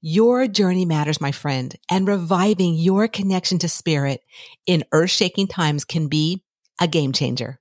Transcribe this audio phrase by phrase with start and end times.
[0.00, 4.22] Your journey matters, my friend, and reviving your connection to spirit
[4.66, 6.42] in earth shaking times can be
[6.80, 7.58] a game changer.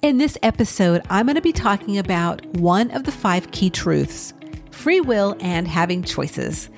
[0.00, 4.32] In this episode, I'm going to be talking about one of the five key truths
[4.70, 6.70] free will and having choices.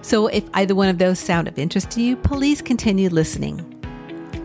[0.00, 3.74] So, if either one of those sound of interest to you, please continue listening.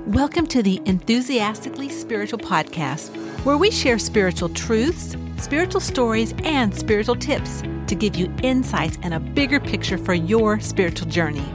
[0.07, 7.15] Welcome to the Enthusiastically Spiritual Podcast, where we share spiritual truths, spiritual stories, and spiritual
[7.15, 11.45] tips to give you insights and a bigger picture for your spiritual journey.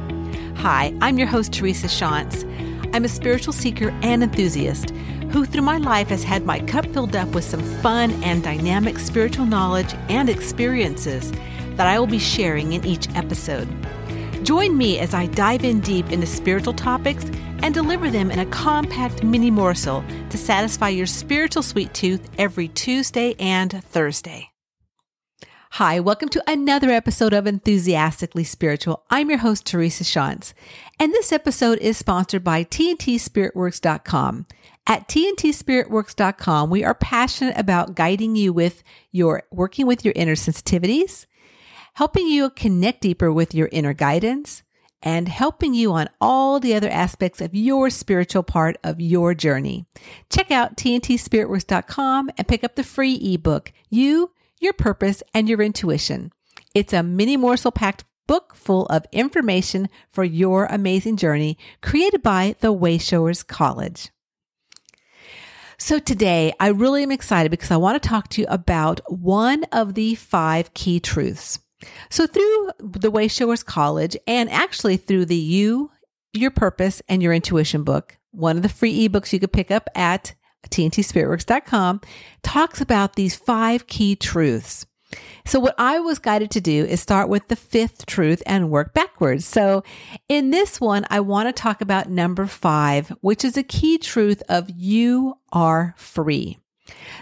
[0.57, 2.45] Hi, I'm your host, Teresa Shantz.
[2.95, 4.91] I'm a spiritual seeker and enthusiast
[5.31, 8.99] who, through my life, has had my cup filled up with some fun and dynamic
[8.99, 11.33] spiritual knowledge and experiences
[11.77, 13.69] that I will be sharing in each episode.
[14.43, 17.25] Join me as I dive in deep into spiritual topics
[17.63, 22.69] and deliver them in a compact mini morsel to satisfy your spiritual sweet tooth every
[22.69, 24.51] Tuesday and Thursday.
[25.73, 29.05] Hi, welcome to another episode of Enthusiastically Spiritual.
[29.11, 30.55] I'm your host, Teresa Shantz,
[30.99, 34.47] and this episode is sponsored by TNTSpiritWorks.com.
[34.87, 41.27] At TNTSpiritWorks.com, we are passionate about guiding you with your working with your inner sensitivities,
[41.95, 44.63] helping you connect deeper with your inner guidance,
[45.03, 49.87] and helping you on all the other aspects of your spiritual part of your journey.
[50.31, 56.33] Check out TNTSpiritWorks.com and pick up the free ebook, You, Your Purpose, and Your Intuition.
[56.75, 62.55] It's a mini morsel packed book full of information for your amazing journey created by
[62.61, 64.11] the Wayshowers College.
[65.79, 69.65] So today I really am excited because I want to talk to you about one
[69.73, 71.61] of the five key truths.
[72.11, 75.91] So through the Way Wayshowers College and actually through the You,
[76.33, 79.89] Your Purpose and Your Intuition book, one of the free ebooks you could pick up
[79.95, 80.35] at
[80.71, 82.01] tntspiritworks.com
[82.43, 84.87] talks about these five key truths.
[85.47, 88.93] So, what I was guided to do is start with the fifth truth and work
[88.93, 89.47] backwards.
[89.47, 89.83] So,
[90.29, 94.43] in this one, I want to talk about number five, which is a key truth
[94.51, 96.59] of you are free.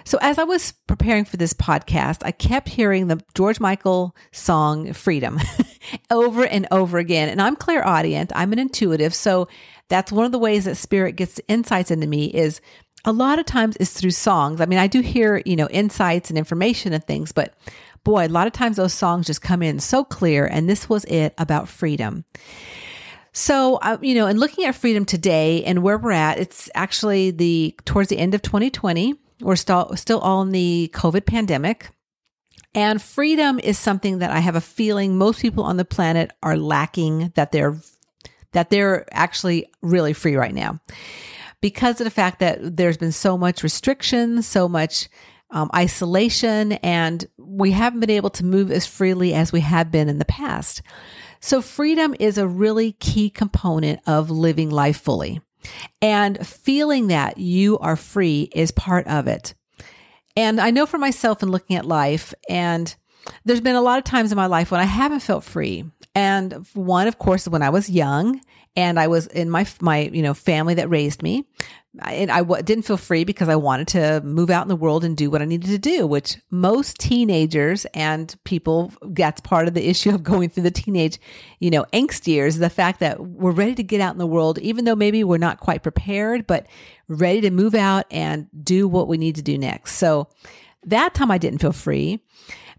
[0.04, 4.92] So as I was preparing for this podcast, I kept hearing the George Michael song
[4.92, 5.40] Freedom
[6.10, 7.28] over and over again.
[7.28, 9.14] And I'm clairaudient, I'm an intuitive.
[9.14, 9.48] So
[9.88, 12.60] that's one of the ways that spirit gets insights into me is
[13.04, 14.60] a lot of times is through songs.
[14.60, 17.54] I mean, I do hear, you know, insights and information and things, but
[18.04, 20.46] boy, a lot of times those songs just come in so clear.
[20.46, 22.24] And this was it about freedom.
[23.32, 27.32] So, uh, you know, and looking at freedom today and where we're at, it's actually
[27.32, 29.14] the towards the end of 2020.
[29.40, 31.90] We're still still all in the COVID pandemic.
[32.74, 36.58] And freedom is something that I have a feeling most people on the planet are
[36.58, 37.76] lacking that they're
[38.52, 40.80] that they're actually really free right now.
[41.60, 45.08] Because of the fact that there's been so much restriction, so much
[45.50, 50.08] um, isolation, and we haven't been able to move as freely as we have been
[50.08, 50.82] in the past.
[51.40, 55.40] So, freedom is a really key component of living life fully.
[56.02, 59.54] And feeling that you are free is part of it.
[60.36, 62.94] And I know for myself in looking at life, and
[63.44, 65.84] there's been a lot of times in my life when I haven't felt free.
[66.16, 68.40] And one, of course, when I was young
[68.74, 71.44] and I was in my my you know family that raised me,
[72.00, 75.30] I didn't feel free because I wanted to move out in the world and do
[75.30, 80.10] what I needed to do, which most teenagers and people, that's part of the issue
[80.14, 81.18] of going through the teenage,
[81.60, 84.58] you know, angst years, the fact that we're ready to get out in the world,
[84.60, 86.66] even though maybe we're not quite prepared, but
[87.08, 89.96] ready to move out and do what we need to do next.
[89.96, 90.28] So
[90.86, 92.20] that time I didn't feel free.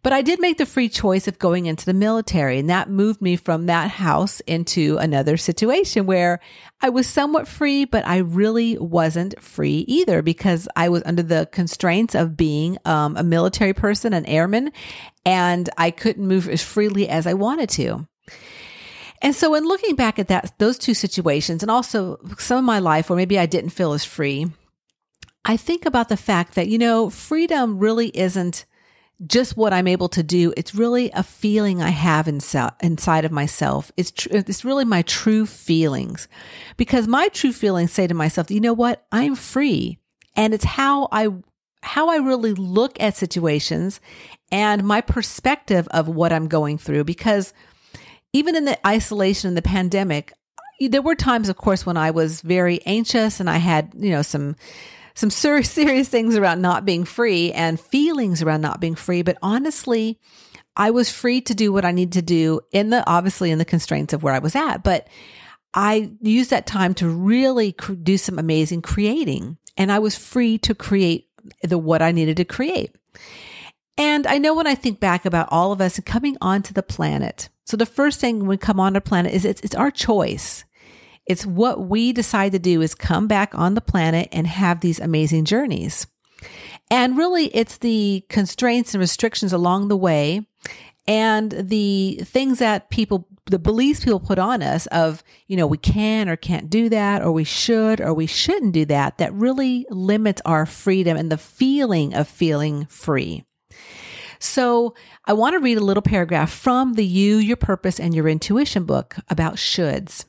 [0.03, 3.21] But I did make the free choice of going into the military, and that moved
[3.21, 6.39] me from that house into another situation where
[6.81, 11.50] I was somewhat free, but I really wasn't free either because I was under the
[11.51, 14.71] constraints of being um, a military person, an airman,
[15.25, 18.07] and I couldn't move as freely as I wanted to.
[19.21, 22.80] And so, in looking back at that, those two situations, and also some of my
[22.80, 24.45] life where maybe I didn't feel as free,
[25.44, 28.66] I think about the fact that, you know, freedom really isn't
[29.25, 30.54] just what I'm able to do.
[30.56, 33.92] It's really a feeling I have inside inside of myself.
[33.98, 36.28] It's tr- it's really my true feelings,
[36.78, 39.98] because my true feelings say to myself, you know what, I'm free,
[40.36, 41.30] and it's how I
[41.81, 44.02] how I really look at situations
[44.52, 47.04] and my perspective of what I'm going through.
[47.04, 47.54] Because
[48.34, 50.34] even in the isolation and the pandemic,
[50.80, 54.22] there were times, of course, when I was very anxious and I had, you know,
[54.22, 54.56] some
[55.18, 59.24] some serious, serious things around not being free and feelings around not being free.
[59.24, 60.19] But honestly,
[60.75, 63.66] I was free to do what I need to do in the obviously in the
[63.66, 64.84] constraints of where I was at.
[64.84, 65.08] But
[65.74, 70.75] I used that time to really do some amazing creating, and I was free to
[70.75, 71.28] create
[71.64, 72.96] the what I needed to create.
[73.98, 77.50] And I know when I think back about all of us coming onto the planet.
[77.66, 80.64] So the first thing when we come on the planet is it's, it's our choice.
[81.27, 85.00] It's what we decide to do is come back on the planet and have these
[85.00, 86.07] amazing journeys.
[86.89, 90.47] And really, it's the constraints and restrictions along the way
[91.07, 95.77] and the things that people, the beliefs people put on us of, you know, we
[95.77, 99.85] can or can't do that, or we should or we shouldn't do that, that really
[99.89, 103.44] limits our freedom and the feeling of feeling free.
[104.39, 104.94] So
[105.25, 108.83] I want to read a little paragraph from the You, Your Purpose, and Your Intuition
[108.83, 110.25] book about shoulds.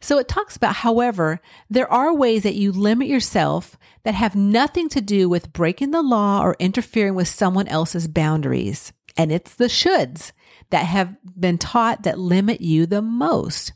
[0.00, 1.40] So it talks about, however,
[1.70, 6.02] there are ways that you limit yourself that have nothing to do with breaking the
[6.02, 8.92] law or interfering with someone else's boundaries.
[9.16, 10.32] And it's the shoulds
[10.70, 13.72] that have been taught that limit you the most.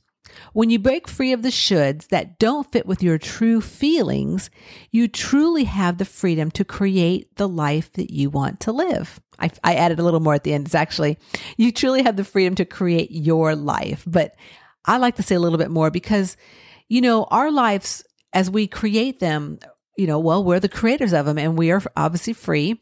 [0.53, 4.51] When you break free of the shoulds that don't fit with your true feelings,
[4.91, 9.21] you truly have the freedom to create the life that you want to live.
[9.39, 10.67] I, I added a little more at the end.
[10.67, 11.19] It's actually,
[11.57, 14.03] you truly have the freedom to create your life.
[14.07, 14.35] But
[14.87, 16.37] I like to say a little bit more because,
[16.89, 19.59] you know, our lives as we create them,
[19.97, 22.81] you know, well, we're the creators of them and we are obviously free.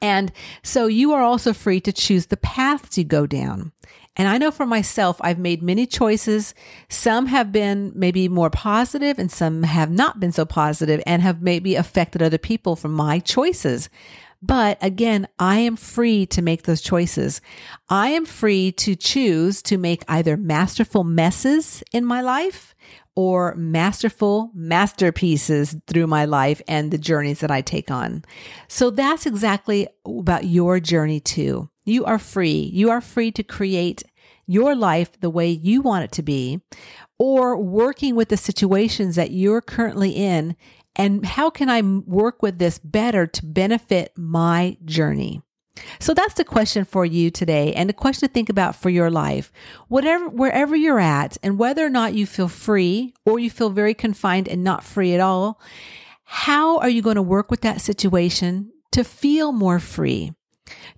[0.00, 0.32] And
[0.62, 3.72] so you are also free to choose the paths you go down.
[4.16, 6.54] And I know for myself, I've made many choices.
[6.88, 11.42] Some have been maybe more positive and some have not been so positive and have
[11.42, 13.88] maybe affected other people from my choices.
[14.46, 17.40] But again, I am free to make those choices.
[17.88, 22.74] I am free to choose to make either masterful messes in my life
[23.16, 28.22] or masterful masterpieces through my life and the journeys that I take on.
[28.68, 31.70] So that's exactly about your journey too.
[31.86, 32.70] You are free.
[32.70, 34.02] You are free to create
[34.46, 36.60] your life the way you want it to be
[37.18, 40.54] or working with the situations that you're currently in
[40.96, 45.42] and how can I work with this better to benefit my journey?
[45.98, 49.10] So that's the question for you today and the question to think about for your
[49.10, 49.52] life.
[49.88, 53.94] Whatever, wherever you're at and whether or not you feel free or you feel very
[53.94, 55.60] confined and not free at all,
[56.24, 60.32] how are you going to work with that situation to feel more free?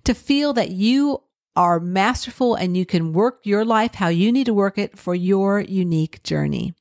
[0.05, 1.23] To feel that you
[1.55, 5.15] are masterful and you can work your life how you need to work it for
[5.15, 6.75] your unique journey.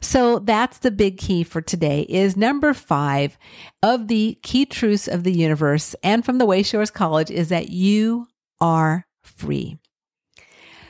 [0.00, 3.36] So that's the big key for today is number five
[3.82, 8.28] of the key truths of the universe and from the Wayshowers College is that you
[8.60, 9.78] are free.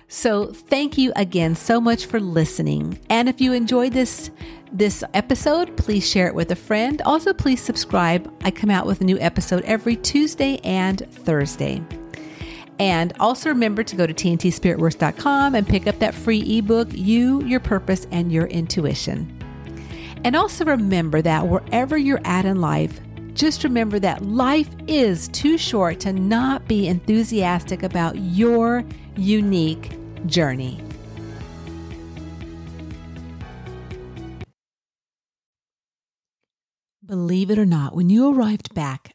[0.09, 2.99] So thank you again so much for listening.
[3.11, 4.31] And if you enjoyed this
[4.71, 7.01] this episode, please share it with a friend.
[7.03, 8.31] Also, please subscribe.
[8.43, 11.83] I come out with a new episode every Tuesday and Thursday.
[12.79, 17.61] And also remember to go to tntspiritworks.com and pick up that free ebook, You, Your
[17.61, 19.35] Purpose, and Your Intuition.
[20.25, 23.01] And also remember that wherever you're at in life,
[23.35, 28.85] just remember that life is too short to not be enthusiastic about your
[29.17, 29.97] unique
[30.27, 30.81] journey.
[37.05, 39.15] Believe it or not, when you arrived back